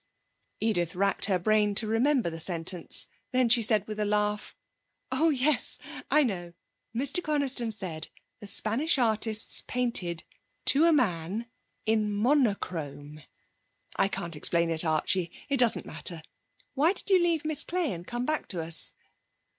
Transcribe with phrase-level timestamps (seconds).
[0.59, 3.05] Edith racked her brain to remember the sentence.
[3.33, 4.55] Then she said, with a laugh:
[5.11, 5.77] 'Oh yes,
[6.09, 6.53] I know!
[6.95, 8.07] Mr Coniston said:
[8.39, 10.23] "The Spanish artists painted
[10.65, 11.45] to a man
[11.85, 13.21] in monochrome."
[13.95, 15.31] I can't explain it, Archie.
[15.49, 16.23] It doesn't matter.
[16.73, 18.93] Why did you leave Miss Clay and come back to us?'